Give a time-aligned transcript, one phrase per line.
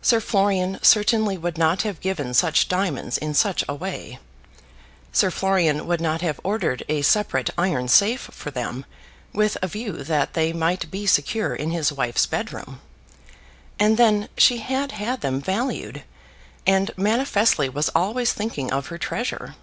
[0.00, 4.18] Sir Florian certainly would not have given such diamonds in such a way.
[5.12, 8.86] Sir Florian would not have ordered a separate iron safe for them,
[9.34, 12.80] with a view that they might be secure in his wife's bed room.
[13.78, 16.04] And then she had had them valued,
[16.66, 19.56] and manifestly was always thinking of her treasure.